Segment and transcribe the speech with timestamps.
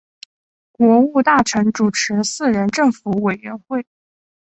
[0.71, 3.85] 国务大臣主持四人政府委员会。